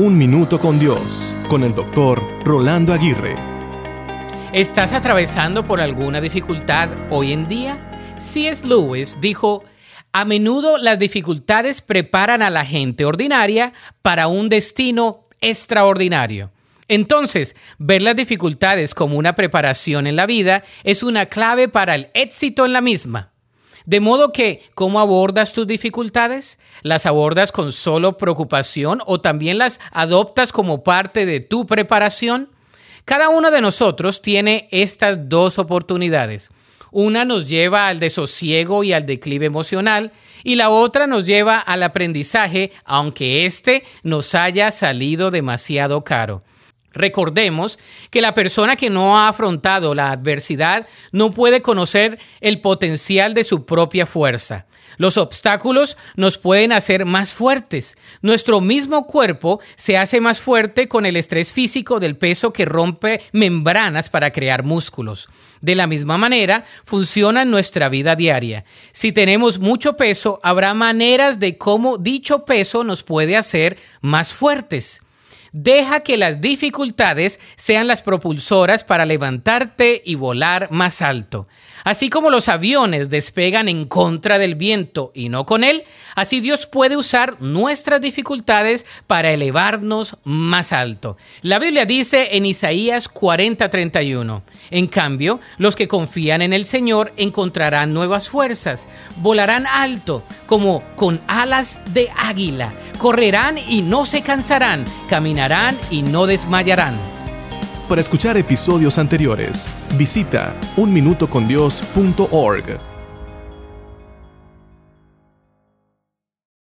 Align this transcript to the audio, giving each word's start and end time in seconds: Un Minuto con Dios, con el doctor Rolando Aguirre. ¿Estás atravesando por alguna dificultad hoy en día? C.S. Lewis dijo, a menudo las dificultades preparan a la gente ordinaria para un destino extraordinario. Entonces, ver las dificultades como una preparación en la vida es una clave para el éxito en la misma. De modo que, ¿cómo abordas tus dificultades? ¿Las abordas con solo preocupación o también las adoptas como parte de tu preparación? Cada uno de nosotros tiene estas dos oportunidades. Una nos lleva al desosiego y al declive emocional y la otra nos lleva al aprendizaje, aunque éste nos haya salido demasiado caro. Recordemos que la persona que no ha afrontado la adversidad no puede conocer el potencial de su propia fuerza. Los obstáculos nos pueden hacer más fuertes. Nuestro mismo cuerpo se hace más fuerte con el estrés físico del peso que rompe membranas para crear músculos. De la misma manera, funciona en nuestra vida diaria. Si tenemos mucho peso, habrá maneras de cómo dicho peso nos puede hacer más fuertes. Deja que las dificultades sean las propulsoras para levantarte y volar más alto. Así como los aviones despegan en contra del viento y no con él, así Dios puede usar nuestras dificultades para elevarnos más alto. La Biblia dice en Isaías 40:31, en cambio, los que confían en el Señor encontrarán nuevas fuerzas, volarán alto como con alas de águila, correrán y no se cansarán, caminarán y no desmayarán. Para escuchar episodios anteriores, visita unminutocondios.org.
Un 0.00 0.16
Minuto 0.16 0.60
con 0.60 0.78
Dios, 0.78 1.34
con 1.48 1.64
el 1.64 1.74
doctor 1.74 2.22
Rolando 2.44 2.92
Aguirre. 2.92 3.34
¿Estás 4.52 4.92
atravesando 4.92 5.66
por 5.66 5.80
alguna 5.80 6.20
dificultad 6.20 6.88
hoy 7.10 7.32
en 7.32 7.48
día? 7.48 8.16
C.S. 8.16 8.64
Lewis 8.64 9.18
dijo, 9.20 9.64
a 10.12 10.24
menudo 10.24 10.78
las 10.78 11.00
dificultades 11.00 11.82
preparan 11.82 12.42
a 12.42 12.50
la 12.50 12.64
gente 12.64 13.04
ordinaria 13.04 13.72
para 14.00 14.28
un 14.28 14.48
destino 14.48 15.24
extraordinario. 15.40 16.52
Entonces, 16.86 17.56
ver 17.78 18.00
las 18.00 18.14
dificultades 18.14 18.94
como 18.94 19.18
una 19.18 19.34
preparación 19.34 20.06
en 20.06 20.14
la 20.14 20.26
vida 20.26 20.62
es 20.84 21.02
una 21.02 21.26
clave 21.26 21.66
para 21.66 21.96
el 21.96 22.10
éxito 22.14 22.64
en 22.64 22.72
la 22.72 22.80
misma. 22.80 23.32
De 23.88 24.00
modo 24.00 24.32
que, 24.32 24.60
¿cómo 24.74 25.00
abordas 25.00 25.54
tus 25.54 25.66
dificultades? 25.66 26.58
¿Las 26.82 27.06
abordas 27.06 27.52
con 27.52 27.72
solo 27.72 28.18
preocupación 28.18 29.00
o 29.06 29.22
también 29.22 29.56
las 29.56 29.80
adoptas 29.92 30.52
como 30.52 30.84
parte 30.84 31.24
de 31.24 31.40
tu 31.40 31.64
preparación? 31.64 32.50
Cada 33.06 33.30
uno 33.30 33.50
de 33.50 33.62
nosotros 33.62 34.20
tiene 34.20 34.68
estas 34.72 35.30
dos 35.30 35.58
oportunidades. 35.58 36.50
Una 36.90 37.24
nos 37.24 37.48
lleva 37.48 37.88
al 37.88 37.98
desosiego 37.98 38.84
y 38.84 38.92
al 38.92 39.06
declive 39.06 39.46
emocional 39.46 40.12
y 40.44 40.56
la 40.56 40.68
otra 40.68 41.06
nos 41.06 41.24
lleva 41.24 41.58
al 41.58 41.82
aprendizaje, 41.82 42.72
aunque 42.84 43.46
éste 43.46 43.84
nos 44.02 44.34
haya 44.34 44.70
salido 44.70 45.30
demasiado 45.30 46.04
caro. 46.04 46.42
Recordemos 46.92 47.78
que 48.10 48.20
la 48.20 48.34
persona 48.34 48.76
que 48.76 48.90
no 48.90 49.18
ha 49.18 49.28
afrontado 49.28 49.94
la 49.94 50.10
adversidad 50.10 50.86
no 51.12 51.30
puede 51.30 51.62
conocer 51.62 52.18
el 52.40 52.60
potencial 52.60 53.34
de 53.34 53.44
su 53.44 53.66
propia 53.66 54.06
fuerza. 54.06 54.66
Los 54.98 55.16
obstáculos 55.16 55.96
nos 56.16 56.38
pueden 56.38 56.72
hacer 56.72 57.04
más 57.04 57.34
fuertes. 57.34 57.96
Nuestro 58.20 58.60
mismo 58.60 59.06
cuerpo 59.06 59.60
se 59.76 59.96
hace 59.96 60.20
más 60.20 60.40
fuerte 60.40 60.88
con 60.88 61.06
el 61.06 61.16
estrés 61.16 61.52
físico 61.52 62.00
del 62.00 62.16
peso 62.16 62.52
que 62.52 62.64
rompe 62.64 63.22
membranas 63.32 64.10
para 64.10 64.32
crear 64.32 64.64
músculos. 64.64 65.28
De 65.60 65.76
la 65.76 65.86
misma 65.86 66.18
manera, 66.18 66.64
funciona 66.84 67.42
en 67.42 67.50
nuestra 67.50 67.88
vida 67.88 68.16
diaria. 68.16 68.64
Si 68.92 69.12
tenemos 69.12 69.60
mucho 69.60 69.96
peso, 69.96 70.40
habrá 70.42 70.74
maneras 70.74 71.38
de 71.38 71.56
cómo 71.58 71.96
dicho 71.98 72.44
peso 72.44 72.82
nos 72.82 73.04
puede 73.04 73.36
hacer 73.36 73.78
más 74.00 74.34
fuertes. 74.34 75.02
Deja 75.60 76.00
que 76.04 76.16
las 76.16 76.40
dificultades 76.40 77.40
sean 77.56 77.88
las 77.88 78.02
propulsoras 78.02 78.84
para 78.84 79.04
levantarte 79.06 80.02
y 80.04 80.14
volar 80.14 80.70
más 80.70 81.02
alto. 81.02 81.48
Así 81.82 82.10
como 82.10 82.30
los 82.30 82.48
aviones 82.48 83.10
despegan 83.10 83.68
en 83.68 83.86
contra 83.86 84.38
del 84.38 84.54
viento 84.54 85.10
y 85.14 85.30
no 85.30 85.46
con 85.46 85.64
él, 85.64 85.82
así 86.14 86.40
Dios 86.40 86.66
puede 86.66 86.96
usar 86.96 87.40
nuestras 87.40 88.00
dificultades 88.00 88.86
para 89.08 89.32
elevarnos 89.32 90.16
más 90.22 90.72
alto. 90.72 91.16
La 91.42 91.58
Biblia 91.58 91.86
dice 91.86 92.36
en 92.36 92.46
Isaías 92.46 93.08
40:31, 93.12 94.42
en 94.70 94.86
cambio, 94.86 95.40
los 95.56 95.74
que 95.74 95.88
confían 95.88 96.42
en 96.42 96.52
el 96.52 96.66
Señor 96.66 97.12
encontrarán 97.16 97.92
nuevas 97.92 98.28
fuerzas, 98.28 98.86
volarán 99.16 99.66
alto 99.66 100.22
como 100.46 100.84
con 100.94 101.20
alas 101.26 101.80
de 101.94 102.10
águila, 102.16 102.72
correrán 102.98 103.56
y 103.58 103.82
no 103.82 104.04
se 104.04 104.22
cansarán, 104.22 104.84
caminarán 105.08 105.47
y 105.90 106.02
no 106.02 106.26
desmayarán. 106.26 106.94
Para 107.88 108.02
escuchar 108.02 108.36
episodios 108.36 108.98
anteriores, 108.98 109.70
visita 109.96 110.54
unminutocondios.org. 110.76 112.97